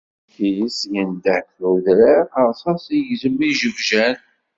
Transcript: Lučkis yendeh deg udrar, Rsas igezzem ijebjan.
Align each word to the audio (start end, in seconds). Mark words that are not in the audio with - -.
Lučkis 0.39 0.77
yendeh 0.93 1.45
deg 1.59 1.67
udrar, 1.73 2.25
Rsas 2.51 2.85
igezzem 2.97 3.37
ijebjan. 3.49 4.15